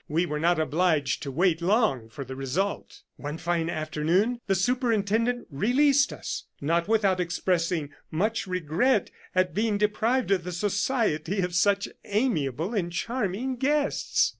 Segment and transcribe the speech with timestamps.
[0.09, 3.03] We were not obliged to wait long for the result.
[3.17, 10.31] "One fine afternoon, the superintendent released us, not without expressing much regret at being deprived
[10.31, 14.29] of the society of such amiable and charming guests.